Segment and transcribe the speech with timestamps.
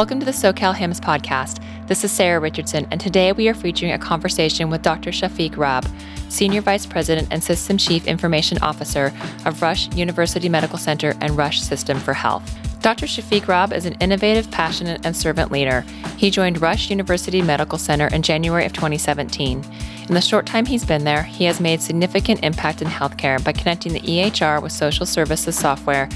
[0.00, 1.62] Welcome to the SoCal HIMSS podcast.
[1.86, 5.10] This is Sarah Richardson, and today we are featuring a conversation with Dr.
[5.10, 5.86] Shafiq Rab,
[6.30, 9.12] Senior Vice President and System Chief Information Officer
[9.44, 12.50] of Rush University Medical Center and Rush System for Health.
[12.80, 13.04] Dr.
[13.04, 15.82] Shafiq Rab is an innovative, passionate, and servant leader.
[16.16, 19.62] He joined Rush University Medical Center in January of 2017.
[20.08, 23.52] In the short time he's been there, he has made significant impact in healthcare by
[23.52, 26.08] connecting the EHR with social services software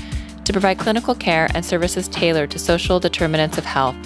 [0.45, 3.96] to provide clinical care and services tailored to social determinants of health.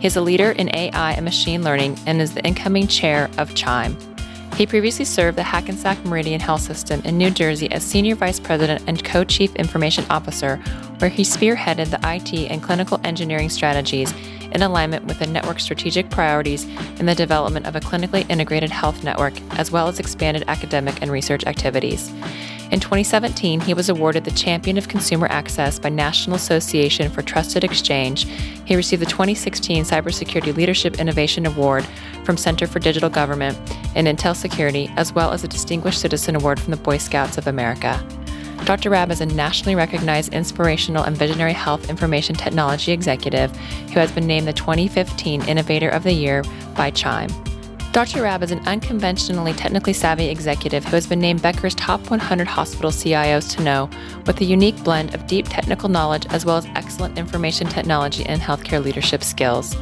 [0.00, 3.54] He is a leader in AI and machine learning and is the incoming chair of
[3.54, 3.96] CHIME.
[4.58, 8.82] He previously served the Hackensack Meridian Health System in New Jersey as Senior Vice President
[8.88, 10.56] and Co Chief Information Officer,
[10.98, 14.12] where he spearheaded the IT and clinical engineering strategies
[14.52, 16.64] in alignment with the network's strategic priorities
[16.98, 21.10] in the development of a clinically integrated health network, as well as expanded academic and
[21.12, 22.12] research activities.
[22.70, 27.64] In 2017, he was awarded the Champion of Consumer Access by National Association for Trusted
[27.64, 28.24] Exchange.
[28.66, 31.86] He received the 2016 Cybersecurity Leadership Innovation Award
[32.24, 33.56] from Center for Digital Government
[33.94, 37.46] and Intel Security, as well as a Distinguished Citizen Award from the Boy Scouts of
[37.46, 38.06] America.
[38.66, 38.90] Dr.
[38.90, 44.26] Rab is a nationally recognized inspirational and visionary health information technology executive who has been
[44.26, 46.42] named the 2015 Innovator of the Year
[46.76, 47.30] by Chime.
[47.98, 48.22] Dr.
[48.22, 52.92] Rab is an unconventionally technically savvy executive who has been named Becker's top 100 hospital
[52.92, 53.90] CIOs to know,
[54.24, 58.40] with a unique blend of deep technical knowledge as well as excellent information technology and
[58.40, 59.74] healthcare leadership skills.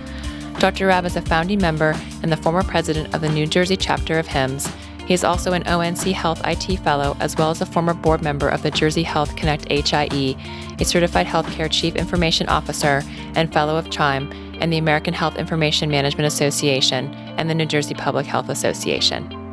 [0.60, 0.86] Dr.
[0.86, 4.26] Rab is a founding member and the former president of the New Jersey chapter of
[4.26, 4.74] HIMSS.
[5.06, 8.48] He is also an ONC Health IT Fellow, as well as a former board member
[8.48, 10.36] of the Jersey Health Connect HIE,
[10.80, 13.02] a certified healthcare chief information officer,
[13.34, 17.94] and fellow of CHIME, and the American Health Information Management Association and the New Jersey
[17.94, 19.46] Public Health Association.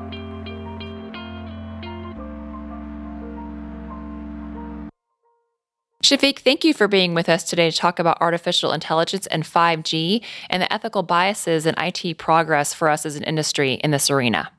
[6.04, 10.22] Shafiq, thank you for being with us today to talk about artificial intelligence and 5G
[10.50, 14.52] and the ethical biases and IT progress for us as an industry in this arena.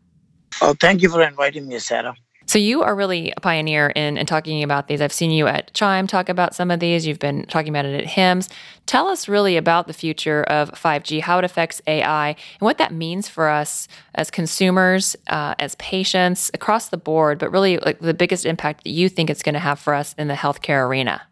[0.63, 2.15] Oh, thank you for inviting me, Sarah.
[2.47, 5.01] So you are really a pioneer in, in talking about these.
[5.01, 7.07] I've seen you at Chime talk about some of these.
[7.07, 8.51] You've been talking about it at HIMSS.
[8.87, 12.93] Tell us really about the future of 5G, how it affects AI, and what that
[12.93, 17.39] means for us as consumers, uh, as patients, across the board.
[17.39, 20.15] But really, like the biggest impact that you think it's going to have for us
[20.19, 21.23] in the healthcare arena.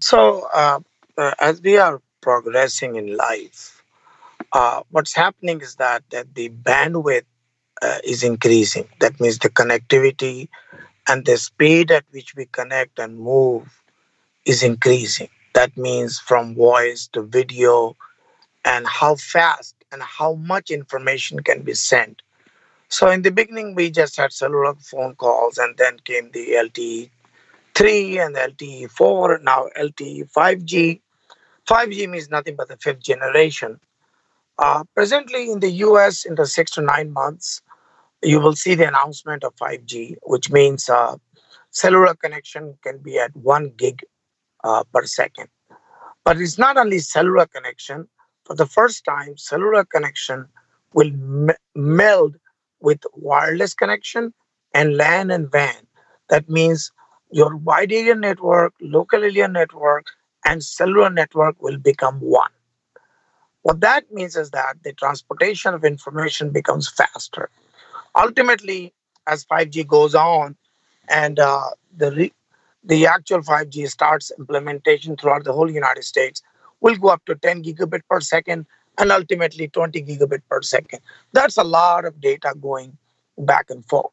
[0.00, 0.80] So, uh,
[1.18, 3.82] uh, as we are progressing in life,
[4.52, 7.24] uh, what's happening is that, that the bandwidth
[7.84, 8.88] uh, is increasing.
[9.00, 10.48] That means the connectivity
[11.08, 13.68] and the speed at which we connect and move
[14.46, 15.28] is increasing.
[15.54, 17.94] That means from voice to video
[18.64, 22.22] and how fast and how much information can be sent.
[22.88, 27.10] So in the beginning, we just had cellular phone calls, and then came the LTE
[27.74, 31.00] 3 and LTE 4, now LTE 5G.
[31.66, 33.80] 5G means nothing but the fifth generation.
[34.58, 37.62] Uh, presently in the US, in the six to nine months,
[38.24, 41.16] you will see the announcement of 5G, which means uh,
[41.70, 44.02] cellular connection can be at one gig
[44.62, 45.48] uh, per second.
[46.24, 48.08] But it's not only cellular connection.
[48.44, 50.46] For the first time, cellular connection
[50.92, 52.36] will me- meld
[52.80, 54.32] with wireless connection
[54.72, 55.86] and LAN and WAN.
[56.28, 56.90] That means
[57.30, 60.06] your wide area network, local area network,
[60.46, 62.50] and cellular network will become one.
[63.62, 67.50] What that means is that the transportation of information becomes faster
[68.16, 68.92] ultimately,
[69.26, 70.56] as 5G goes on
[71.08, 72.32] and uh, the re-
[72.82, 76.42] the actual 5G starts implementation throughout the whole United States,
[76.80, 78.66] will go up to 10 gigabit per second
[78.98, 81.00] and ultimately 20 gigabit per second.
[81.32, 82.96] That's a lot of data going
[83.38, 84.12] back and forth.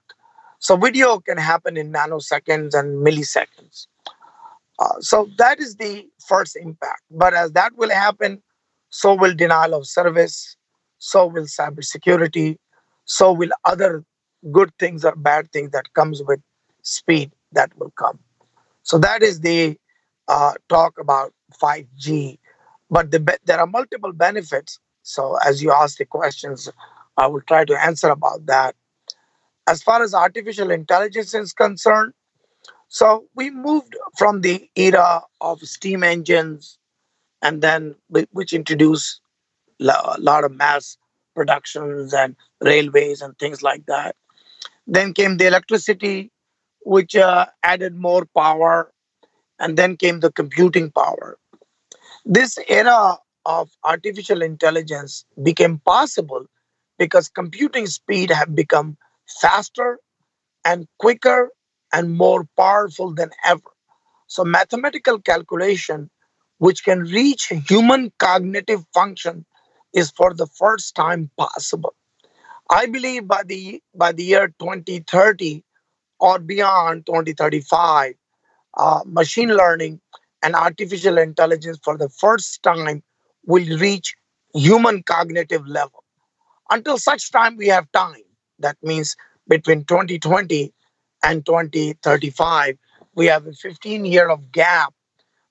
[0.60, 3.88] So video can happen in nanoseconds and milliseconds.
[4.80, 7.02] Uh, so that is the first impact.
[7.12, 8.42] But as that will happen,
[8.90, 10.56] so will denial of service,
[10.98, 12.58] so will cybersecurity,
[13.06, 14.04] so will other
[14.52, 16.42] good things or bad things that comes with
[16.82, 18.20] speed that will come.
[18.84, 19.78] So that is the
[20.28, 22.38] uh, talk about 5g
[22.90, 24.78] but the, there are multiple benefits.
[25.04, 26.70] So as you ask the questions
[27.18, 28.76] i will try to answer about that.
[29.68, 32.14] As far as artificial intelligence is concerned
[32.88, 36.78] so we moved from the era of steam engines
[37.42, 39.22] and then which introduced
[39.80, 40.98] a lot of mass
[41.36, 44.16] productions and railways and things like that.
[44.88, 46.32] Then came the electricity,
[46.84, 48.92] which uh, added more power,
[49.60, 51.38] and then came the computing power.
[52.26, 56.46] This era of artificial intelligence became possible
[56.98, 58.98] because computing speed have become
[59.42, 60.00] faster
[60.66, 61.50] and quicker
[61.94, 63.72] and more powerful than ever.
[64.28, 66.10] So mathematical calculation
[66.60, 69.46] which can reach human cognitive function
[69.94, 71.96] is for the first time possible.
[72.70, 75.64] I believe by the by the year 2030
[76.20, 78.16] or beyond 2035,
[78.78, 80.02] uh, machine learning
[80.44, 83.04] and artificial intelligence for the first time
[83.46, 84.16] will reach
[84.54, 86.04] human cognitive level.
[86.70, 88.24] Until such time we have time,
[88.60, 89.16] that means
[89.48, 90.74] between 2020
[91.24, 92.78] and 2035,
[93.16, 94.94] we have a 15 year of gap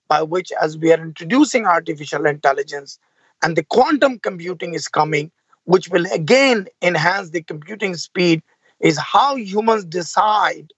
[0.09, 2.99] by which as we are introducing artificial intelligence
[3.43, 5.31] and the quantum computing is coming,
[5.65, 8.43] which will again enhance the computing speed,
[8.81, 10.73] is how humans decide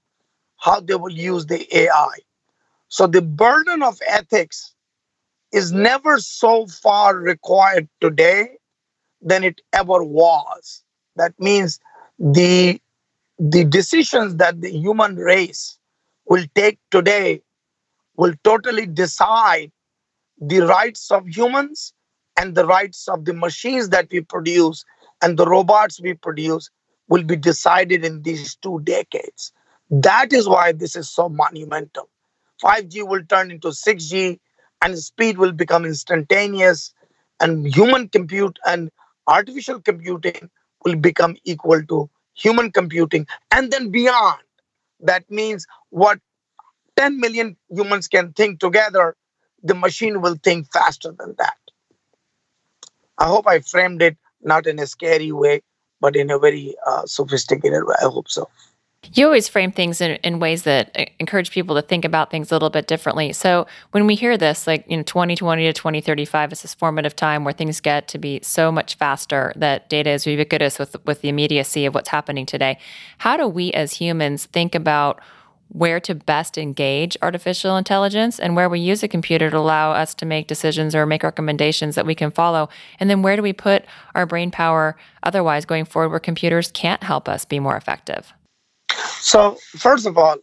[0.59, 2.19] how they will use the AI.
[2.89, 4.75] So the burden of ethics
[5.53, 8.57] is never so far required today
[9.21, 10.83] than it ever was.
[11.17, 11.81] That means
[12.19, 12.81] the
[13.39, 15.79] the decisions that the human race
[16.27, 17.43] will take today
[18.17, 19.73] will totally decide
[20.41, 21.93] the rights of humans
[22.37, 24.85] and the rights of the machines that we produce
[25.23, 26.71] and the robots we produce
[27.09, 29.53] will be decided in these two decades.
[29.91, 32.09] That is why this is so monumental.
[32.63, 34.39] 5G will turn into 6G
[34.81, 36.95] and speed will become instantaneous
[37.41, 38.91] and human compute and
[39.27, 40.51] artificial computing
[40.85, 44.41] will become equal to human computing and then beyond.
[45.01, 46.21] That means what
[46.97, 49.17] 10 million humans can think together,
[49.63, 51.57] the machine will think faster than that.
[53.23, 55.63] I hope I framed it not in a scary way,
[56.01, 57.95] but in a very uh, sophisticated way.
[58.03, 58.49] I hope so.
[59.15, 62.51] You always frame things in, in ways that uh, encourage people to think about things
[62.51, 63.33] a little bit differently.
[63.33, 67.45] So when we hear this, like you know, 2020 to 2035 is this formative time
[67.45, 71.29] where things get to be so much faster that data is ubiquitous with with the
[71.29, 72.77] immediacy of what's happening today.
[73.19, 75.21] How do we as humans think about
[75.73, 80.15] where to best engage artificial intelligence and where we use a computer to allow us
[80.15, 82.69] to make decisions or make recommendations that we can follow.
[83.01, 87.03] And then where do we put our brain power otherwise going forward where computers can't
[87.03, 88.33] help us be more effective?
[89.21, 90.37] So, first of all,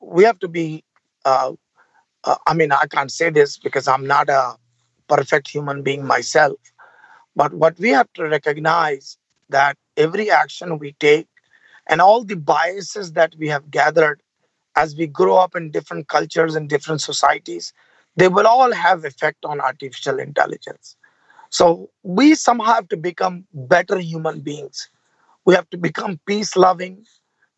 [0.00, 0.84] we have to be,
[1.24, 1.52] uh,
[2.24, 4.56] uh, I mean, I can't say this because I'm not a
[5.08, 6.58] perfect human being myself.
[7.34, 9.16] But what we have to recognize
[9.48, 11.26] that every action we take
[11.86, 14.20] and all the biases that we have gathered
[14.76, 17.72] as we grow up in different cultures and different societies,
[18.16, 20.96] they will all have effect on artificial intelligence.
[21.50, 24.88] So we somehow have to become better human beings.
[25.44, 27.04] We have to become peace loving,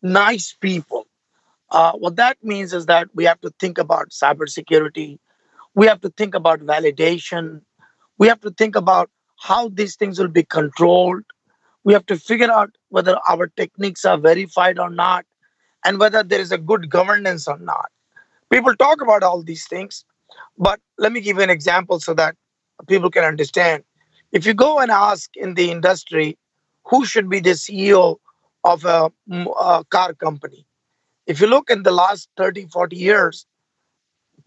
[0.01, 1.07] nice people.
[1.71, 5.19] Uh, what that means is that we have to think about cybersecurity.
[5.75, 7.61] We have to think about validation.
[8.17, 9.09] We have to think about
[9.39, 11.23] how these things will be controlled.
[11.83, 15.25] We have to figure out whether our techniques are verified or not
[15.87, 17.89] and whether there is a good governance or not.
[18.51, 20.03] People talk about all these things,
[20.57, 22.35] but let me give you an example so that
[22.87, 23.83] people can understand.
[24.33, 26.37] If you go and ask in the industry
[26.83, 28.17] who should be the CEO
[28.65, 30.65] of a, a car company,
[31.25, 33.45] if you look in the last 30, 40 years,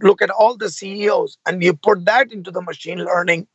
[0.01, 3.47] look at all the CEOs and you put that into the machine learning,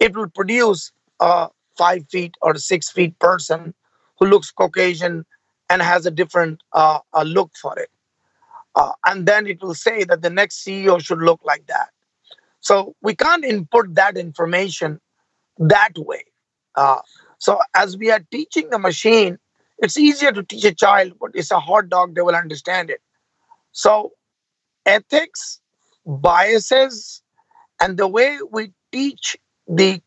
[0.00, 0.90] it will produce
[1.20, 3.74] a five feet or six feet person
[4.18, 5.26] who looks Caucasian,
[5.68, 7.90] and has a different uh, a look for it.
[8.74, 11.88] Uh, and then it will say that the next CEO should look like that.
[12.60, 15.00] So we can't input that information
[15.58, 16.24] that way.
[16.74, 17.00] Uh,
[17.38, 19.38] so as we are teaching the machine,
[19.78, 23.00] it's easier to teach a child, but it's a hot dog, they will understand it.
[23.72, 24.12] So
[24.84, 25.60] ethics,
[26.06, 27.22] biases,
[27.80, 29.36] and the way we teach
[29.68, 30.00] the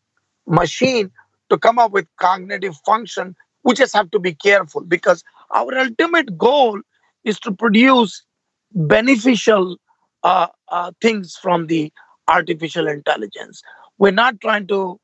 [0.46, 1.10] machine
[1.50, 6.36] to come up with cognitive function, we just have to be careful because our ultimate
[6.36, 6.80] goal
[7.24, 8.24] is to produce
[8.72, 9.76] beneficial
[10.22, 11.92] uh, uh, things from the
[12.28, 13.62] artificial intelligence.
[13.98, 15.00] We're not trying to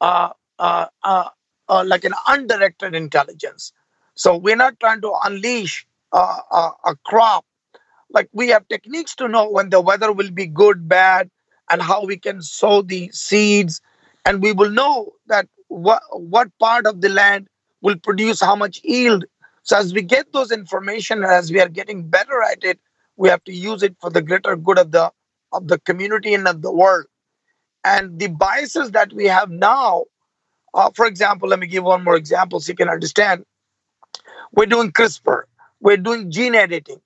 [0.00, 1.28] uh, uh, uh,
[1.68, 3.72] uh like an undirected intelligence.
[4.14, 7.44] So we're not trying to unleash a crop.
[8.10, 11.30] Like we have techniques to know when the weather will be good, bad,
[11.70, 13.80] and how we can sow the seeds,
[14.26, 17.46] and we will know that what what part of the land
[17.82, 19.24] will produce how much yield
[19.62, 22.80] so as we get those information and as we are getting better at it,
[23.16, 25.12] we have to use it for the greater good of the
[25.52, 27.06] of the community and of the world.
[27.84, 30.04] And the biases that we have now,
[30.74, 33.44] uh, for example, let me give one more example so you can understand.
[34.52, 35.42] We're doing CRISPR,
[35.80, 37.00] we're doing gene editing.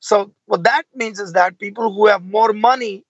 [0.00, 3.04] So what that means is that people who have more money,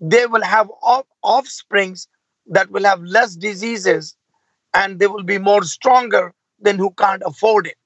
[0.00, 2.08] they will have off- offsprings
[2.48, 4.16] that will have less diseases
[4.74, 7.76] and they will be more stronger than who can't afford it.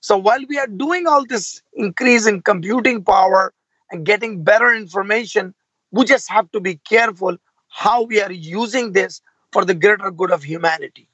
[0.00, 3.52] So while we are doing all this increase in computing power
[3.90, 5.54] and getting better information,
[5.90, 7.36] we just have to be careful
[7.68, 9.20] how we are using this
[9.52, 11.08] for the greater good of humanity.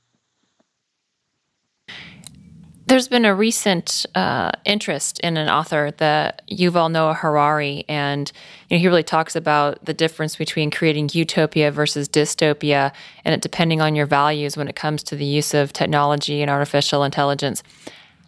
[2.87, 8.31] There's been a recent uh, interest in an author, the Yuval Noah Harari, and
[8.69, 12.93] you know, he really talks about the difference between creating utopia versus dystopia,
[13.25, 16.51] and it depending on your values when it comes to the use of technology and
[16.51, 17.63] artificial intelligence.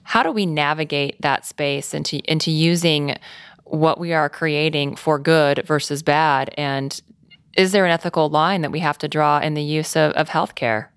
[0.04, 3.16] How do we navigate that space into into using
[3.64, 6.54] what we are creating for good versus bad?
[6.56, 7.00] And
[7.56, 10.28] is there an ethical line that we have to draw in the use of, of
[10.28, 10.88] healthcare?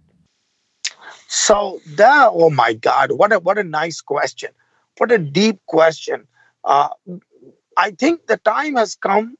[1.28, 4.52] So that, oh my God, what a what a nice question.
[4.98, 6.28] What a deep question.
[6.64, 6.90] Uh,
[7.78, 9.36] I think the time has come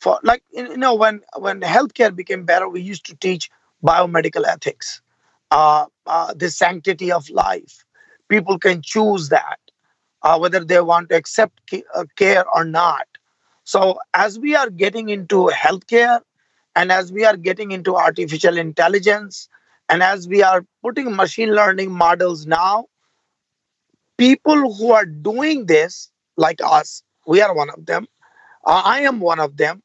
[0.00, 3.50] for like you know when when healthcare became better, we used to teach
[3.82, 5.02] biomedical ethics,
[5.50, 7.83] uh, uh, the sanctity of life.
[8.28, 9.58] People can choose that
[10.22, 13.06] uh, whether they want to accept uh, care or not.
[13.64, 16.20] So as we are getting into healthcare,
[16.76, 19.48] and as we are getting into artificial intelligence,
[19.88, 22.86] and as we are putting machine learning models now,
[24.18, 28.06] people who are doing this, like us, we are one of them,
[28.66, 29.82] uh, I am one of them,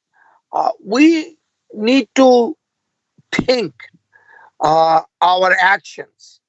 [0.52, 1.38] uh, we
[1.74, 2.58] need to
[3.34, 3.74] think
[4.62, 6.40] uh, our actions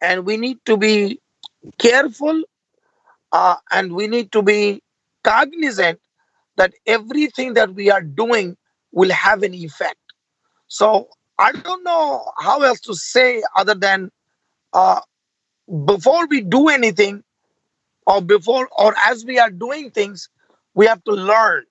[0.00, 1.20] and we need to be
[1.78, 2.42] careful
[3.32, 4.82] uh, and we need to be
[5.24, 6.00] cognizant
[6.56, 8.56] that everything that we are doing
[8.92, 9.98] will have an effect.
[10.68, 14.10] So I don't know how else to say other than
[14.72, 15.00] uh,
[15.86, 17.22] before we do anything,
[18.06, 20.28] or before or as we are doing things,
[20.74, 21.64] we have to learn,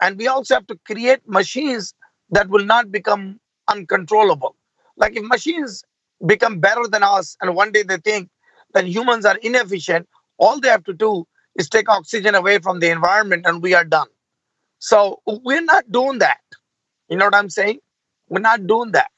[0.00, 1.94] and we also have to create machines
[2.30, 4.56] that will not become uncontrollable.
[4.96, 5.84] Like if machines
[6.26, 8.28] become better than us, and one day they think
[8.74, 11.26] that humans are inefficient, all they have to do
[11.56, 14.08] is take oxygen away from the environment, and we are done.
[14.78, 16.40] So we're not doing that.
[17.08, 17.80] You know what I'm saying?
[18.28, 19.10] We're not doing that.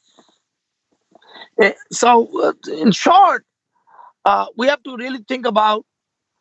[1.60, 3.44] Eh, so, uh, in short,
[4.24, 5.86] uh, we have to really think about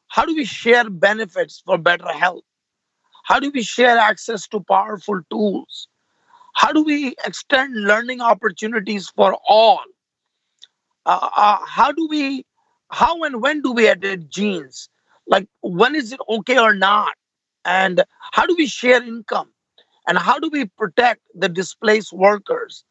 [0.08, 2.44] how do we share benefits for better health?
[3.26, 5.88] How do we share access to powerful tools?
[6.56, 9.84] How do we extend learning opportunities for all?
[11.06, 12.46] Uh, uh, how do we,
[12.90, 14.90] how and when do we edit genes?
[15.28, 17.14] Like, when is it okay or not?
[17.66, 19.50] And how do we share income?
[20.08, 22.84] and how do we protect the displaced workers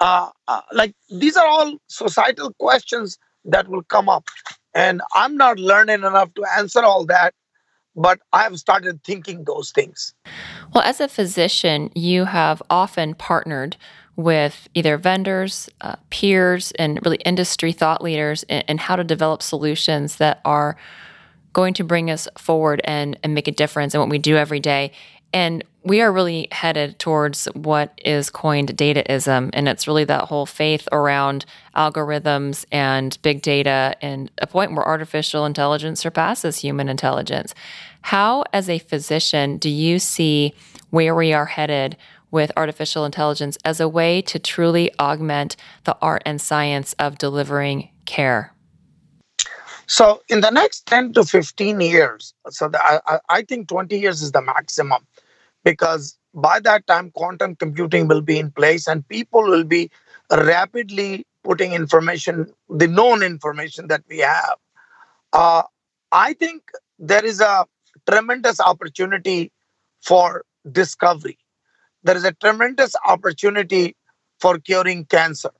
[0.00, 4.28] uh, uh, like these are all societal questions that will come up
[4.74, 7.34] and i'm not learning enough to answer all that
[7.94, 10.14] but i have started thinking those things
[10.74, 13.76] well as a physician you have often partnered
[14.16, 20.16] with either vendors uh, peers and really industry thought leaders in how to develop solutions
[20.16, 20.76] that are
[21.52, 24.60] going to bring us forward and, and make a difference in what we do every
[24.60, 24.92] day
[25.34, 29.50] and we are really headed towards what is coined dataism.
[29.52, 31.44] And it's really that whole faith around
[31.76, 37.52] algorithms and big data and a point where artificial intelligence surpasses human intelligence.
[38.00, 40.54] How, as a physician, do you see
[40.90, 41.96] where we are headed
[42.34, 47.88] with artificial intelligence as a way to truly augment the art and science of delivering
[48.04, 48.52] care?
[49.86, 54.20] So, in the next 10 to 15 years, so the, I, I think 20 years
[54.22, 55.06] is the maximum
[55.62, 59.90] because by that time quantum computing will be in place and people will be
[60.30, 64.56] rapidly putting information the known information that we have
[65.32, 65.62] uh,
[66.10, 66.62] i think
[66.98, 67.66] there is a
[68.10, 69.52] tremendous opportunity
[70.00, 71.38] for discovery
[72.04, 73.96] there is a tremendous opportunity
[74.40, 75.50] for curing cancer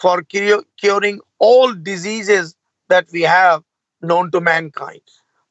[0.00, 2.56] for curing all diseases
[2.88, 3.62] that we have
[4.02, 5.00] known to mankind.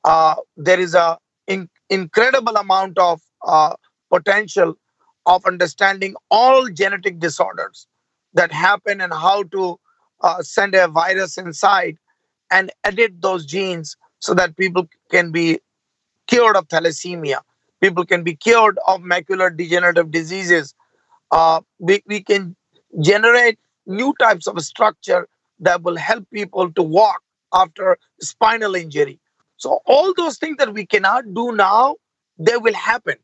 [0.03, 1.15] Uh, there is an
[1.47, 3.73] in- incredible amount of uh,
[4.11, 4.75] potential
[5.25, 7.87] of understanding all genetic disorders
[8.33, 9.79] that happen and how to
[10.21, 11.97] uh, send a virus inside
[12.51, 15.59] and edit those genes so that people can be
[16.27, 17.41] cured of thalassemia
[17.83, 20.73] people can be cured of macular degenerative diseases.
[21.31, 22.55] Uh, we, we can
[23.01, 25.27] generate new types of structure
[25.59, 27.21] that will help people to walk
[27.53, 29.19] after spinal injury.
[29.57, 31.97] So all those things that we cannot do now
[32.39, 33.15] they will happen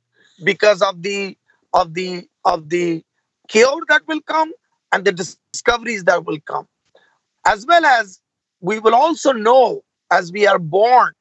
[0.44, 1.38] because of the
[1.74, 3.04] of the of the
[3.48, 4.52] cure that will come
[4.92, 6.68] and the discoveries that will come.
[7.46, 8.22] As well as
[8.62, 11.14] we will also know as we are born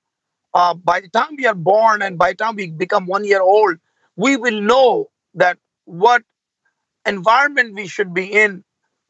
[0.58, 3.40] uh, by the time we are born and by the time we become one year
[3.40, 3.76] old
[4.16, 6.22] we will know that what
[7.06, 8.64] environment we should be in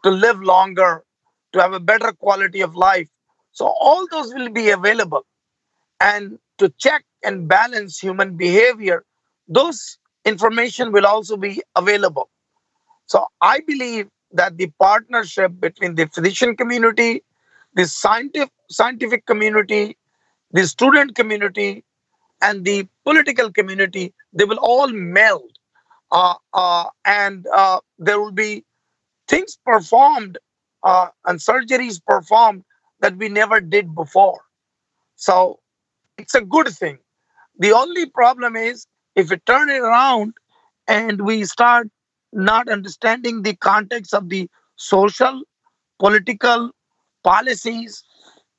[0.04, 1.04] to live longer
[1.52, 3.08] to have a better quality of life.
[3.52, 5.24] So all those will be available.
[6.00, 9.04] And to check and balance human behavior
[9.48, 12.28] those information will also be available.
[13.06, 17.22] So I believe that the partnership between the physician community,
[17.74, 19.96] the scientific scientific community,
[20.52, 21.84] the student community,
[22.40, 25.50] and the political community, they will all meld,
[26.10, 28.64] uh, uh, and uh, there will be
[29.26, 30.38] things performed
[30.84, 32.64] uh, and surgeries performed
[33.00, 34.40] that we never did before.
[35.16, 35.58] So
[36.16, 36.98] it's a good thing.
[37.58, 38.86] The only problem is
[39.16, 40.34] if we turn it around
[40.86, 41.88] and we start
[42.32, 45.42] not understanding the context of the social,
[45.98, 46.70] political
[47.24, 48.04] policies,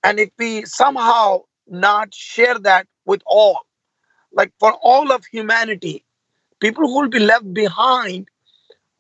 [0.03, 1.41] and if we somehow
[1.71, 3.59] not share that with all,
[4.33, 6.05] like for all of humanity,
[6.59, 8.27] people who will be left behind,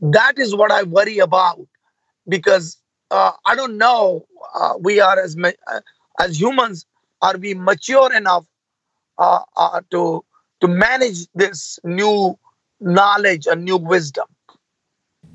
[0.01, 1.67] that is what I worry about
[2.27, 2.77] because
[3.11, 4.25] uh, I don't know.
[4.55, 5.81] Uh, we are as uh,
[6.19, 6.85] as humans,
[7.21, 8.45] are we mature enough
[9.17, 10.23] uh, uh, to
[10.61, 12.37] to manage this new
[12.79, 14.27] knowledge and new wisdom?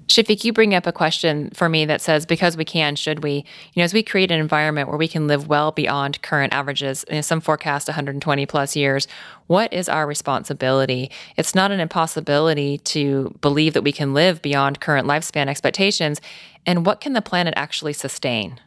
[0.09, 3.45] Shafiq, you bring up a question for me that says, because we can, should we?
[3.73, 7.05] You know, as we create an environment where we can live well beyond current averages,
[7.09, 9.09] you know, some forecast 120 plus years,
[9.47, 11.11] what is our responsibility?
[11.37, 16.21] It's not an impossibility to believe that we can live beyond current lifespan expectations.
[16.67, 18.61] And what can the planet actually sustain?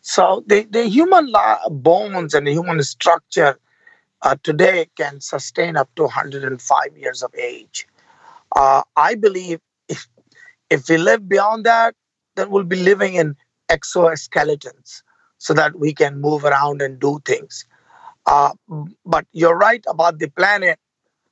[0.00, 1.30] So, the, the human
[1.70, 3.58] bones and the human structure
[4.22, 7.86] uh, today can sustain up to 105 years of age.
[8.56, 9.60] Uh, I believe
[10.70, 11.94] if we live beyond that,
[12.36, 13.36] then we'll be living in
[13.70, 15.02] exoskeletons
[15.38, 17.66] so that we can move around and do things.
[18.26, 18.52] Uh,
[19.06, 20.78] but you're right about the planet.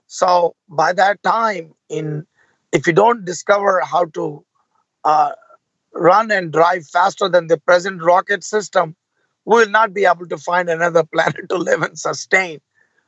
[0.06, 2.26] So by that time, in
[2.72, 4.44] if you don't discover how to
[5.04, 5.32] uh,
[5.94, 8.96] run and drive faster than the present rocket system,
[9.44, 12.60] we will not be able to find another planet to live and sustain.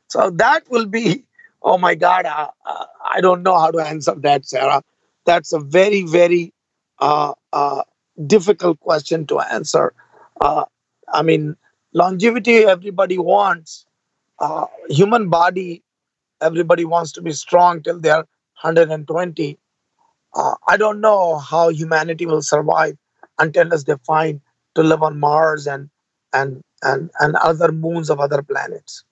[0.07, 1.25] So that will be,
[1.61, 4.83] oh my God, uh, uh, I don't know how to answer that, Sarah
[5.29, 6.53] that's a very, very
[6.99, 7.83] uh, uh,
[8.25, 9.93] difficult question to answer.
[10.41, 10.65] Uh,
[11.13, 11.55] I mean,
[11.93, 13.85] longevity everybody wants.
[14.39, 15.83] Uh, human body,
[16.41, 18.25] everybody wants to be strong till they're
[18.63, 19.59] 120.
[20.35, 22.97] Uh, I don't know how humanity will survive
[23.37, 24.41] until as they find
[24.75, 25.89] to live on Mars and
[26.33, 29.03] and and and other moons of other planets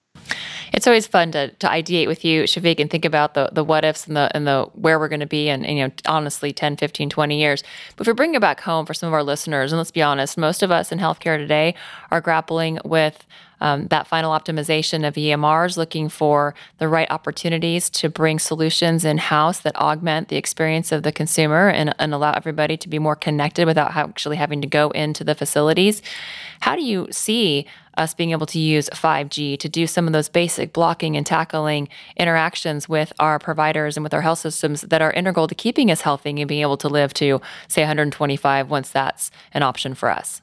[0.72, 3.84] it's always fun to, to ideate with you, Shafiq, and think about the, the what
[3.84, 6.76] ifs and the and the where we're going to be in, you know, honestly, 10,
[6.76, 7.62] 15, 20 years.
[7.96, 10.02] But if we bring it back home for some of our listeners, and let's be
[10.02, 11.74] honest, most of us in healthcare today
[12.10, 13.26] are grappling with
[13.60, 19.18] um, that final optimization of EMRs, looking for the right opportunities to bring solutions in
[19.18, 23.16] house that augment the experience of the consumer and, and allow everybody to be more
[23.16, 26.02] connected without actually having to go into the facilities.
[26.60, 27.66] How do you see
[27.98, 31.88] us being able to use 5G to do some of those basic blocking and tackling
[32.16, 36.00] interactions with our providers and with our health systems that are integral to keeping us
[36.00, 40.40] healthy and being able to live to, say, 125 once that's an option for us?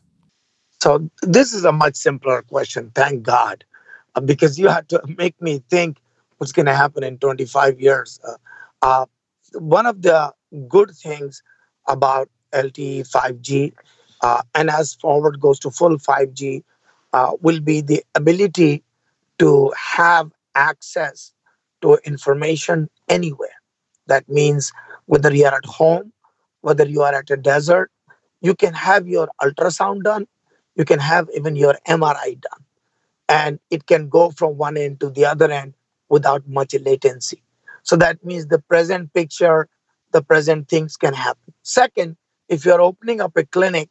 [0.82, 3.64] So, this is a much simpler question, thank God,
[4.16, 5.98] uh, because you had to make me think
[6.38, 8.20] what's going to happen in 25 years.
[8.28, 8.36] Uh,
[8.82, 9.06] uh,
[9.54, 10.34] one of the
[10.68, 11.42] good things
[11.88, 13.74] about LTE 5G,
[14.22, 16.64] uh, and as forward goes to full 5G,
[17.16, 18.84] uh, will be the ability
[19.40, 21.32] to have access
[21.82, 23.58] to information anywhere.
[24.08, 24.74] That means
[25.06, 26.12] whether you are at home,
[26.60, 27.90] whether you are at a desert,
[28.42, 30.28] you can have your ultrasound done,
[30.76, 32.64] you can have even your MRI done.
[33.30, 35.74] And it can go from one end to the other end
[36.10, 37.42] without much latency.
[37.84, 39.70] So that means the present picture,
[40.12, 41.54] the present things can happen.
[41.64, 42.18] Second,
[42.50, 43.90] if you're opening up a clinic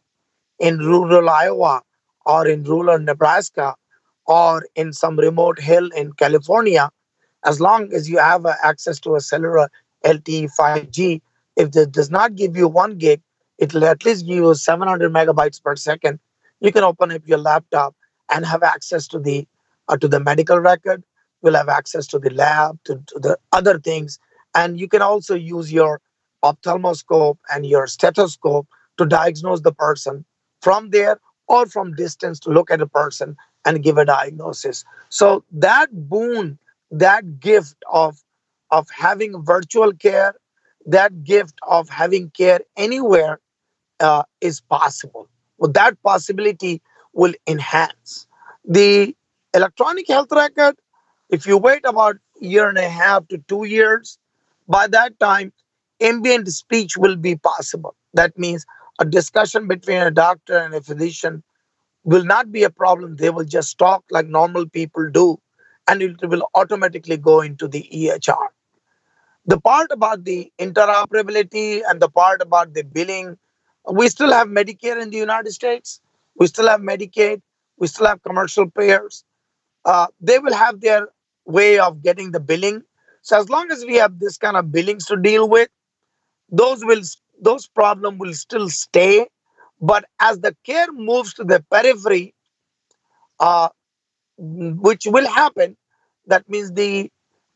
[0.58, 1.82] in rural Iowa
[2.26, 3.74] or in rural Nebraska
[4.26, 6.90] or in some remote hill in California,
[7.44, 9.68] as long as you have access to a cellular
[10.04, 11.20] LTE 5G,
[11.56, 13.20] if it does not give you one gig,
[13.58, 16.18] it'll at least give you 700 megabytes per second.
[16.60, 17.94] You can open up your laptop
[18.32, 19.46] and have access to the
[19.88, 21.04] uh, to the medical record.
[21.42, 24.18] You'll have access to the lab, to, to the other things,
[24.54, 26.00] and you can also use your
[26.42, 30.24] ophthalmoscope and your stethoscope to diagnose the person.
[30.62, 34.84] From there, or from distance to look at a person and give a diagnosis.
[35.08, 36.58] So that boon,
[36.90, 38.22] that gift of
[38.70, 40.34] of having virtual care,
[40.86, 43.40] that gift of having care anywhere
[44.00, 45.28] uh, is possible.
[45.58, 48.26] Well, that possibility will enhance
[48.64, 49.14] the
[49.54, 50.76] electronic health record.
[51.30, 54.18] If you wait about a year and a half to two years,
[54.68, 55.52] by that time,
[56.00, 57.94] ambient speech will be possible.
[58.14, 58.66] That means
[59.00, 61.42] a discussion between a doctor and a physician
[62.04, 63.16] will not be a problem.
[63.16, 65.38] They will just talk like normal people do,
[65.88, 68.48] and it will automatically go into the EHR.
[69.46, 73.38] The part about the interoperability and the part about the billing,
[73.90, 76.00] we still have Medicare in the United States.
[76.36, 77.42] We still have Medicaid.
[77.78, 79.24] We still have commercial payers.
[79.84, 81.08] Uh, they will have their
[81.46, 82.82] way of getting the billing.
[83.22, 85.68] So as long as we have this kind of billings to deal with,
[86.50, 87.02] those will
[87.44, 89.26] those problems will still stay.
[89.80, 92.34] But as the care moves to the periphery,
[93.40, 93.68] uh,
[94.38, 95.76] which will happen,
[96.26, 97.10] that means the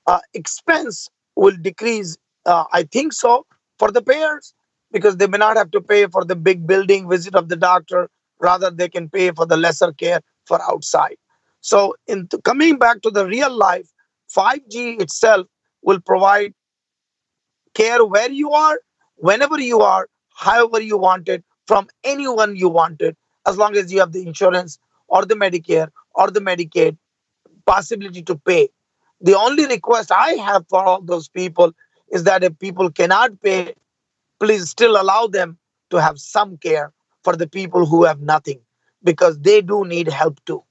[0.06, 2.16] uh, expense will decrease.
[2.46, 3.46] Uh, I think so
[3.78, 4.54] for the payers
[4.92, 8.08] because they may not have to pay for the big building visit of the doctor.
[8.40, 11.16] Rather, they can pay for the lesser care for outside.
[11.60, 13.88] So, in coming back to the real life,
[14.34, 15.46] 5G itself
[15.82, 16.54] will provide
[17.74, 18.78] care where you are,
[19.18, 23.92] whenever you are, however you want it, from anyone you want it, as long as
[23.92, 24.78] you have the insurance
[25.08, 26.96] or the Medicare or the Medicaid
[27.66, 28.68] possibility to pay.
[29.20, 31.72] The only request I have for all those people
[32.10, 33.74] is that if people cannot pay,
[34.40, 35.58] please still allow them
[35.90, 36.92] to have some care
[37.24, 38.60] for the people who have nothing
[39.02, 40.62] because they do need help too.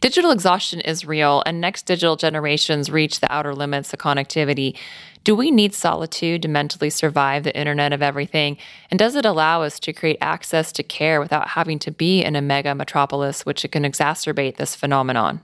[0.00, 4.76] Digital exhaustion is real, and next digital generations reach the outer limits of connectivity.
[5.22, 8.56] Do we need solitude to mentally survive the Internet of Everything?
[8.90, 12.36] And does it allow us to create access to care without having to be in
[12.36, 15.42] a mega metropolis, which can exacerbate this phenomenon?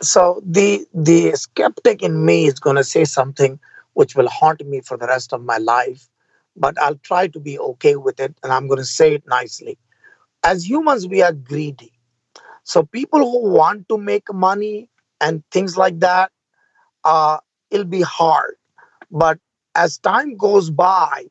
[0.00, 3.58] So the the skeptic in me is going to say something
[3.94, 6.08] which will haunt me for the rest of my life,
[6.54, 9.76] but I'll try to be okay with it, and I'm going to say it nicely.
[10.44, 11.97] As humans, we are greedy
[12.68, 14.90] so people who want to make money
[15.22, 16.32] and things like that,
[17.04, 17.38] uh,
[17.70, 18.56] it'll be hard.
[19.10, 19.38] But
[19.76, 21.26] as time goes by,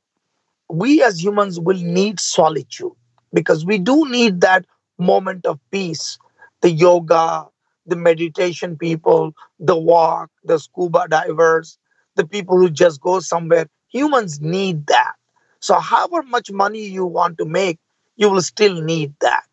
[0.69, 2.93] we as humans will need solitude
[3.33, 4.65] because we do need that
[4.99, 6.19] moment of peace.
[6.61, 7.47] The yoga,
[7.87, 11.79] the meditation people, the walk, the scuba divers,
[12.15, 13.67] the people who just go somewhere.
[13.89, 15.13] Humans need that.
[15.61, 17.79] So, however much money you want to make,
[18.17, 19.46] you will still need that.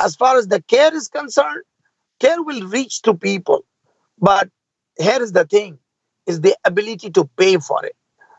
[0.00, 1.62] As far as the care is concerned,
[2.20, 3.64] care will reach to people.
[4.18, 4.48] But
[4.98, 5.78] here is the thing
[6.26, 7.96] is the ability to pay for it.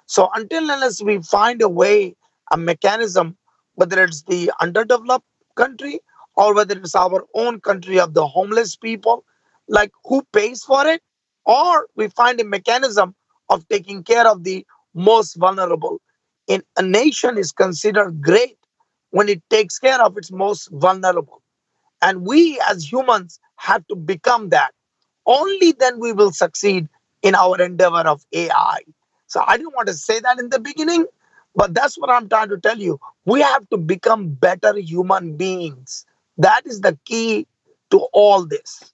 [0.07, 2.15] So until unless we find a way,
[2.51, 3.37] a mechanism,
[3.75, 5.99] whether it's the underdeveloped country
[6.35, 9.23] or whether it's our own country of the homeless people,
[9.67, 11.01] like who pays for it,
[11.45, 13.15] or we find a mechanism
[13.49, 16.01] of taking care of the most vulnerable.
[16.47, 18.57] In a nation is considered great
[19.11, 21.40] when it takes care of its most vulnerable.
[22.01, 24.73] And we as humans have to become that.
[25.25, 26.89] Only then we will succeed
[27.21, 28.79] in our endeavor of AI.
[29.27, 31.05] So I didn't want to say that in the beginning,
[31.55, 32.99] but that's what I'm trying to tell you.
[33.25, 36.05] We have to become better human beings.
[36.37, 37.47] That is the key
[37.91, 38.91] to all this.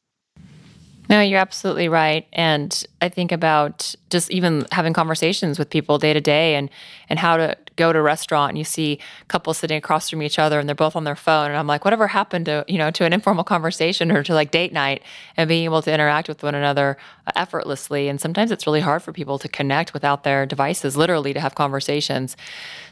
[1.10, 2.28] No, you're absolutely right.
[2.34, 6.70] And I think about just even having conversations with people day to day and
[7.10, 10.38] and how to go to a restaurant and you see couples sitting across from each
[10.38, 11.48] other and they're both on their phone.
[11.48, 14.52] And I'm like whatever happened to you know to an informal conversation or to like
[14.52, 15.04] date night
[15.38, 16.98] and being able to interact with one another
[17.36, 18.10] effortlessly?
[18.10, 21.56] And sometimes it's really hard for people to connect without their devices literally to have
[21.56, 22.36] conversations.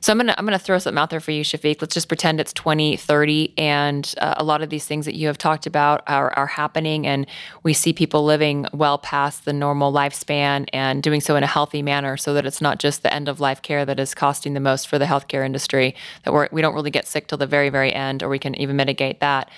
[0.02, 1.82] So I'm gonna I'm gonna throw something out there for you Shafiq.
[1.82, 5.38] Let's just pretend it's 2030 and uh, a lot of these things that you have
[5.38, 7.26] talked about are, are happening and
[7.64, 11.82] we see people living well past the normal lifespan and doing so in a healthy
[11.82, 14.60] manner so that it's not just the end of life care that is costing the
[14.60, 17.48] most most for the healthcare industry that we're, we don't really get sick till the
[17.48, 19.50] very very end or we can even mitigate that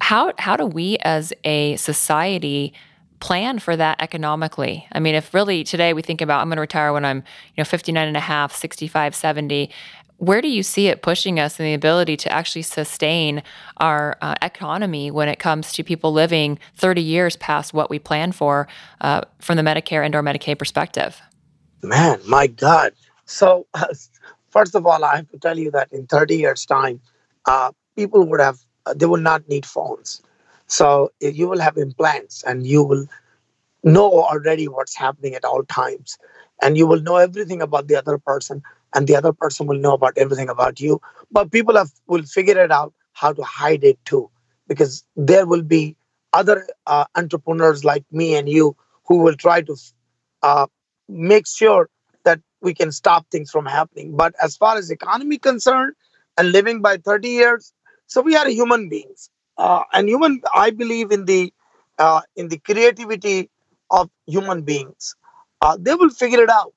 [0.00, 2.74] how how do we as a society
[3.20, 6.60] plan for that economically i mean if really today we think about i'm going to
[6.60, 9.70] retire when i'm you know 59 and a half 65 70
[10.18, 13.42] where do you see it pushing us in the ability to actually sustain
[13.78, 18.30] our uh, economy when it comes to people living 30 years past what we plan
[18.30, 18.68] for
[19.00, 21.20] uh, from the Medicare and or Medicaid perspective?
[21.82, 22.92] Man, my God.
[23.32, 23.86] So, uh,
[24.52, 27.00] First of all, I have to tell you that in 30 years' time,
[27.46, 30.22] uh, people would have, uh, they will not need phones.
[30.66, 33.06] So you will have implants and you will
[33.84, 36.18] know already what's happening at all times.
[36.62, 38.62] And you will know everything about the other person,
[38.94, 41.00] and the other person will know about everything about you.
[41.30, 44.30] But people have, will figure it out how to hide it too,
[44.68, 45.96] because there will be
[46.32, 49.76] other uh, entrepreneurs like me and you who will try to
[50.42, 50.66] uh,
[51.08, 51.88] make sure
[52.62, 54.16] we can stop things from happening.
[54.16, 55.94] But as far as economy concerned
[56.38, 57.72] and living by 30 years,
[58.06, 59.30] so we are human beings.
[59.58, 61.52] Uh, and human, I believe in the
[61.98, 63.50] uh, in the creativity
[63.90, 65.14] of human beings.
[65.60, 66.74] Uh, they will figure it out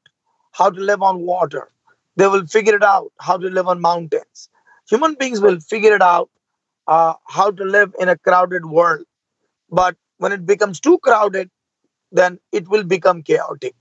[0.52, 1.70] how to live on water.
[2.18, 4.50] They will figure it out how to live on mountains.
[4.90, 6.30] Human beings will figure it out
[6.88, 9.06] uh, how to live in a crowded world.
[9.70, 11.50] But when it becomes too crowded,
[12.12, 13.76] then it will become chaotic.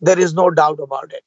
[0.00, 1.24] There is no doubt about it.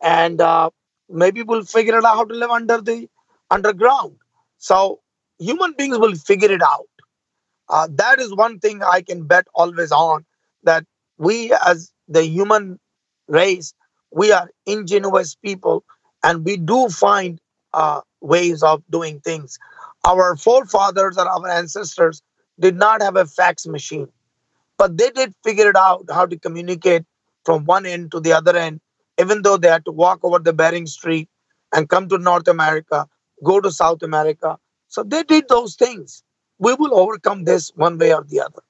[0.00, 0.70] And uh,
[1.08, 3.08] maybe we'll figure it out how to live under the
[3.50, 4.16] underground.
[4.58, 5.00] So
[5.38, 6.86] human beings will figure it out.
[7.68, 10.24] Uh, that is one thing I can bet always on
[10.64, 10.84] that
[11.18, 12.80] we as the human
[13.28, 13.74] race,
[14.10, 15.84] we are ingenious people
[16.22, 17.40] and we do find
[17.72, 19.58] uh, ways of doing things.
[20.06, 22.22] Our forefathers or our ancestors
[22.58, 24.08] did not have a fax machine,
[24.76, 27.04] but they did figure it out how to communicate
[27.44, 28.80] from one end to the other end,
[29.20, 31.28] even though they had to walk over the Bering Strait
[31.74, 33.06] and come to North America,
[33.44, 34.58] go to South America.
[34.88, 36.22] So they did those things.
[36.58, 38.62] We will overcome this one way or the other.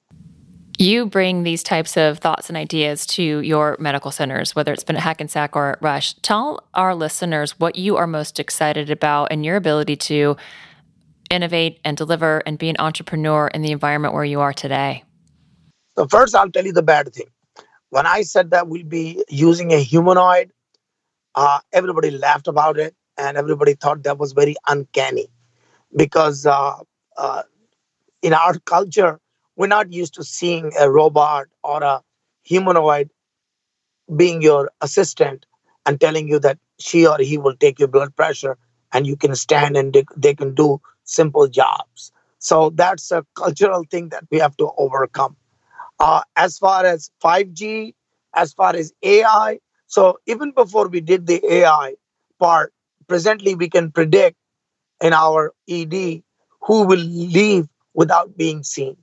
[0.79, 4.97] You bring these types of thoughts and ideas to your medical centers, whether it's been
[4.97, 6.15] at Hackensack or at Rush.
[6.23, 10.37] Tell our listeners what you are most excited about and your ability to
[11.31, 15.05] innovate and deliver and be an entrepreneur in the environment where you are today.
[15.97, 17.27] So, first, I'll tell you the bad thing.
[17.91, 20.53] When I said that we'll be using a humanoid,
[21.35, 25.29] uh, everybody laughed about it and everybody thought that was very uncanny
[25.97, 26.75] because uh,
[27.17, 27.43] uh,
[28.23, 29.21] in our culture,
[29.57, 32.03] we're not used to seeing a robot or a
[32.43, 33.11] humanoid
[34.17, 35.47] being your assistant
[35.87, 38.57] and telling you that she or he will take your blood pressure
[38.93, 42.13] and you can stand and they, they can do simple jobs.
[42.39, 45.37] So that's a cultural thing that we have to overcome.
[46.01, 47.95] Uh, as far as 5G,
[48.35, 51.97] as far as AI, so even before we did the AI
[52.39, 52.73] part,
[53.09, 54.37] presently we can predict
[55.03, 56.25] in our ED
[56.63, 58.97] who will leave without being seen.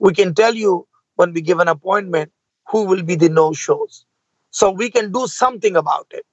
[0.00, 2.32] We can tell you when we give an appointment
[2.70, 4.04] who will be the no shows.
[4.50, 6.24] So we can do something about it.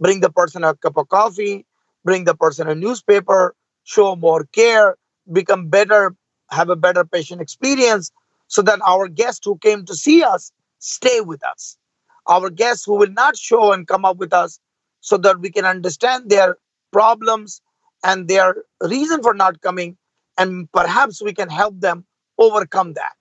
[0.00, 1.66] Bring the person a cup of coffee,
[2.04, 3.54] bring the person a newspaper,
[3.84, 4.96] show more care,
[5.32, 6.16] become better,
[6.50, 8.10] have a better patient experience
[8.50, 11.78] so that our guests who came to see us stay with us.
[12.26, 14.58] Our guests who will not show and come up with us
[15.00, 16.56] so that we can understand their
[16.92, 17.62] problems
[18.04, 19.96] and their reason for not coming
[20.36, 22.04] and perhaps we can help them
[22.38, 23.12] overcome that.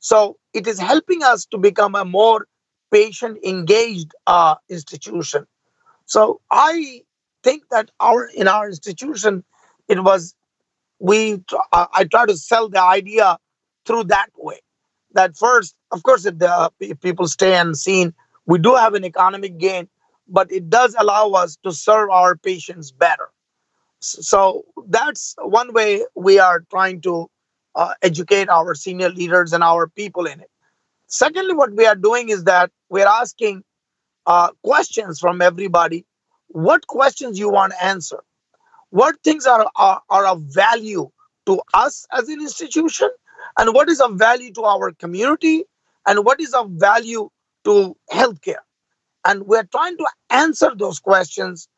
[0.00, 2.48] So it is helping us to become a more
[2.90, 5.46] patient engaged uh, institution.
[6.06, 7.02] So I
[7.44, 9.44] think that our in our institution
[9.88, 10.34] it was
[10.98, 11.42] we
[11.72, 13.38] I try to sell the idea
[13.86, 14.60] through that way.
[15.14, 18.14] That first, of course, if the if people stay unseen,
[18.46, 19.88] we do have an economic gain,
[20.28, 23.28] but it does allow us to serve our patients better.
[24.00, 27.30] So that's one way we are trying to
[27.74, 30.50] uh, educate our senior leaders and our people in it.
[31.06, 33.62] Secondly, what we are doing is that we're asking
[34.26, 36.04] uh, questions from everybody.
[36.48, 38.22] What questions you want to answer?
[38.90, 41.10] What things are, are, are of value
[41.46, 43.10] to us as an institution?
[43.58, 45.64] And what is of value to our community?
[46.06, 47.30] And what is of value
[47.64, 48.62] to healthcare?
[49.24, 51.68] And we're trying to answer those questions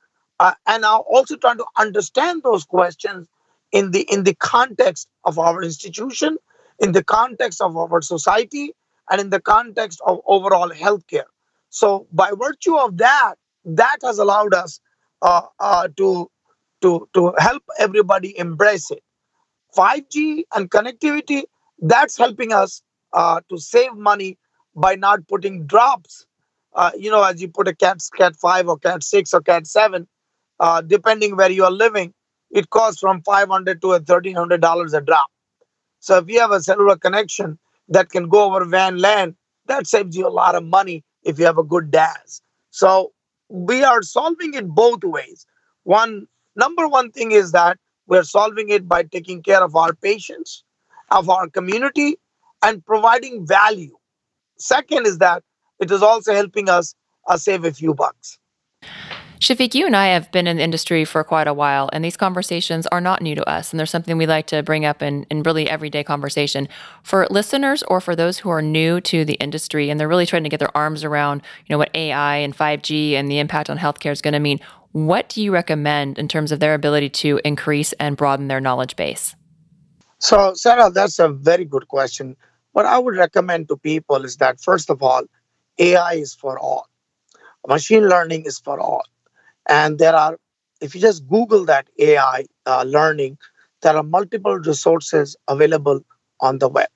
[0.40, 3.28] uh, and are also trying to understand those questions
[3.72, 6.38] in the in the context of our institution,
[6.78, 8.74] in the context of our society,
[9.10, 11.24] and in the context of overall healthcare.
[11.70, 13.34] So, by virtue of that,
[13.64, 14.80] that has allowed us
[15.22, 16.30] uh, uh, to
[16.82, 19.02] to to help everybody embrace it.
[19.76, 21.42] 5G and connectivity
[21.78, 22.82] that's helping us
[23.12, 24.38] uh, to save money
[24.74, 26.26] by not putting drops.
[26.74, 29.66] Uh, you know, as you put a cat cat five or cat six or cat
[29.66, 30.08] seven,
[30.60, 32.12] uh, depending where you are living,
[32.50, 35.28] it costs from 500 to $1,300 a drop.
[36.00, 37.58] So if you have a cellular connection
[37.88, 41.46] that can go over WAN LAN, that saves you a lot of money if you
[41.46, 42.42] have a good DAS.
[42.70, 43.12] So
[43.48, 45.46] we are solving it both ways.
[45.84, 50.62] One number one thing is that we're solving it by taking care of our patients,
[51.14, 52.16] of our community,
[52.62, 53.96] and providing value.
[54.58, 55.42] Second is that
[55.80, 56.94] it is also helping us
[57.28, 58.38] uh, save a few bucks.
[59.40, 62.16] Shafiq, you and I have been in the industry for quite a while, and these
[62.16, 63.72] conversations are not new to us.
[63.72, 66.66] And there's something we like to bring up in, in really everyday conversation.
[67.02, 70.44] For listeners or for those who are new to the industry and they're really trying
[70.44, 73.76] to get their arms around, you know, what AI and 5G and the impact on
[73.76, 74.60] healthcare is going to mean,
[74.92, 78.96] what do you recommend in terms of their ability to increase and broaden their knowledge
[78.96, 79.34] base?
[80.18, 82.36] So, Sarah, that's a very good question.
[82.72, 85.24] What I would recommend to people is that, first of all,
[85.78, 86.88] AI is for all,
[87.68, 89.04] machine learning is for all
[89.68, 90.38] and there are,
[90.80, 93.38] if you just Google that AI uh, learning,
[93.82, 96.00] there are multiple resources available
[96.40, 96.88] on the web.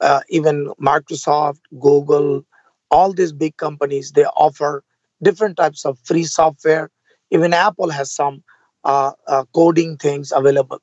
[0.00, 2.44] Uh, even Microsoft, Google,
[2.90, 4.84] all these big companies, they offer
[5.22, 6.90] different types of free software.
[7.30, 8.44] Even Apple has some
[8.84, 10.80] uh, uh coding things available.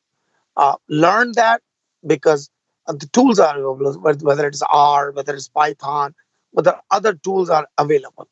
[0.55, 1.61] Uh, learn that
[2.05, 2.49] because
[2.87, 6.13] the tools are available, whether it's R, whether it's Python,
[6.51, 8.27] whether other tools are available.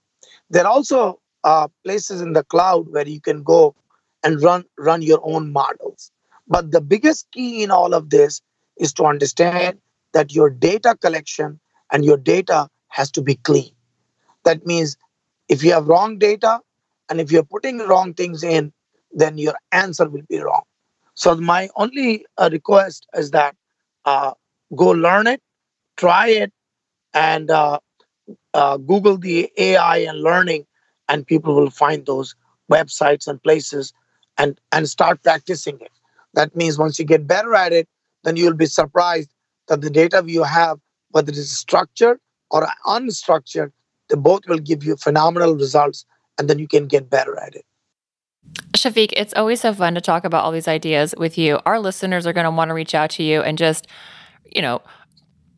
[0.49, 3.75] There are also uh, places in the cloud where you can go
[4.23, 6.11] and run run your own models.
[6.47, 8.41] But the biggest key in all of this
[8.77, 9.79] is to understand
[10.13, 11.59] that your data collection
[11.91, 13.71] and your data has to be clean.
[14.43, 14.97] That means
[15.47, 16.59] if you have wrong data
[17.09, 18.73] and if you're putting wrong things in,
[19.11, 20.63] then your answer will be wrong.
[21.13, 23.55] So my only uh, request is that
[24.05, 24.33] uh,
[24.75, 25.41] go learn it,
[25.97, 26.51] try it,
[27.13, 27.79] and uh,
[28.53, 30.65] uh Google the AI and learning,
[31.09, 32.35] and people will find those
[32.71, 33.93] websites and places
[34.37, 35.91] and and start practicing it.
[36.33, 37.87] That means once you get better at it,
[38.23, 39.33] then you'll be surprised
[39.67, 42.19] that the data you have, whether it is structured
[42.49, 43.71] or unstructured,
[44.09, 46.05] they both will give you phenomenal results,
[46.37, 47.65] and then you can get better at it.
[48.81, 51.59] Shafiq, it's always so fun to talk about all these ideas with you.
[51.65, 53.87] Our listeners are going to want to reach out to you and just,
[54.45, 54.81] you know,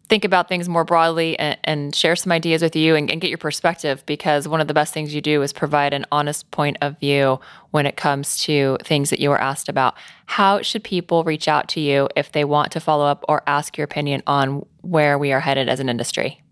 [0.09, 3.29] think about things more broadly and, and share some ideas with you and, and, get
[3.29, 6.77] your perspective because one of the best things you do is provide an honest point
[6.81, 7.39] of view
[7.71, 9.95] when it comes to things that you are asked about.
[10.25, 13.77] How should people reach out to you if they want to follow up or ask
[13.77, 16.43] your opinion on where we are headed as an industry?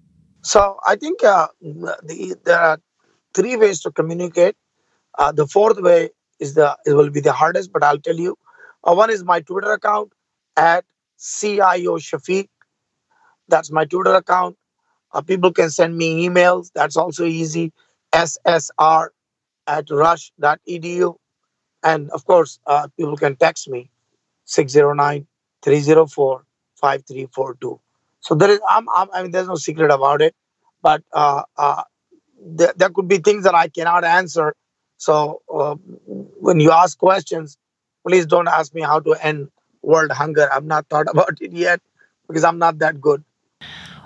[0.44, 2.80] So I think uh, the, there are
[3.34, 4.56] three ways to communicate.
[5.17, 6.10] Uh, the fourth way
[6.41, 8.38] is the it will be the hardest, but I'll tell you.
[8.84, 10.12] Uh, one is my Twitter account
[10.58, 10.84] at
[11.17, 12.49] CIO Shafiq.
[13.47, 14.58] That's my Twitter account.
[15.13, 16.71] Uh, people can send me emails.
[16.73, 17.71] That's also easy.
[18.12, 19.10] SSR
[19.67, 21.15] at rush.edu.
[21.84, 23.89] And of course, uh, people can text me
[24.45, 25.27] 609
[25.62, 27.80] 304 5342.
[28.19, 30.36] So there is, I'm, I'm, i mean, there's no secret about it,
[30.82, 31.84] but uh, uh,
[32.39, 34.56] there, there could be things that I cannot answer
[35.01, 35.73] so uh,
[36.05, 37.57] when you ask questions,
[38.07, 39.49] please don't ask me how to end
[39.81, 40.47] world hunger.
[40.53, 41.81] I've not thought about it yet
[42.27, 43.23] because I'm not that good.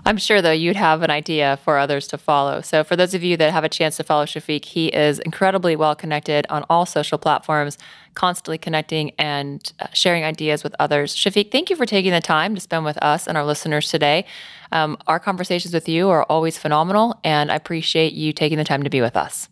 [0.05, 2.61] I'm sure, though, you'd have an idea for others to follow.
[2.61, 5.75] So, for those of you that have a chance to follow Shafiq, he is incredibly
[5.75, 7.77] well connected on all social platforms,
[8.13, 11.13] constantly connecting and uh, sharing ideas with others.
[11.13, 14.25] Shafiq, thank you for taking the time to spend with us and our listeners today.
[14.71, 18.83] Um, our conversations with you are always phenomenal, and I appreciate you taking the time
[18.83, 19.49] to be with us.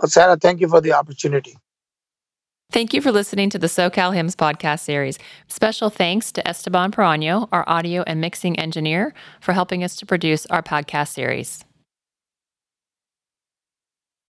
[0.00, 1.56] Well, Sarah, thank you for the opportunity.
[2.72, 5.18] Thank you for listening to the SoCal HIMSS podcast series.
[5.46, 10.46] Special thanks to Esteban Perano, our audio and mixing engineer, for helping us to produce
[10.46, 11.64] our podcast series.